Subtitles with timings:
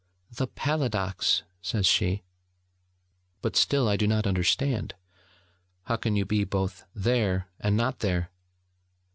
[0.31, 2.23] 'The paladox,' says she.
[3.43, 4.95] 'But still I do not understand:
[5.83, 8.31] how can you be both there and not there?'